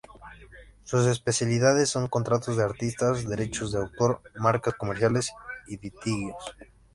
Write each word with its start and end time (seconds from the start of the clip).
Sus 0.83 1.05
especialidades 1.05 1.87
son 1.89 2.07
contratos 2.07 2.57
de 2.57 2.63
artistas, 2.63 3.29
derechos 3.29 3.71
de 3.71 3.81
autor, 3.81 4.23
marcas 4.33 4.73
comerciales 4.73 5.31
y 5.67 5.77
litigios. 5.77 6.43